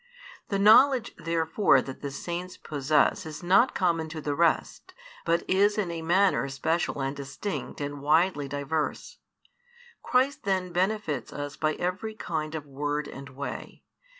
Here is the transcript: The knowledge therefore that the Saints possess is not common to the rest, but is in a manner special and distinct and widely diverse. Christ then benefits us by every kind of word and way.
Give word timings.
The 0.49 0.57
knowledge 0.57 1.13
therefore 1.15 1.79
that 1.83 2.01
the 2.01 2.09
Saints 2.09 2.57
possess 2.57 3.23
is 3.23 3.43
not 3.43 3.75
common 3.75 4.09
to 4.09 4.19
the 4.19 4.33
rest, 4.33 4.95
but 5.25 5.47
is 5.47 5.77
in 5.77 5.91
a 5.91 6.01
manner 6.01 6.49
special 6.49 7.01
and 7.03 7.15
distinct 7.15 7.79
and 7.79 8.01
widely 8.01 8.47
diverse. 8.47 9.17
Christ 10.01 10.41
then 10.41 10.71
benefits 10.71 11.31
us 11.31 11.55
by 11.55 11.75
every 11.75 12.15
kind 12.15 12.55
of 12.55 12.65
word 12.65 13.07
and 13.07 13.29
way. 13.29 13.83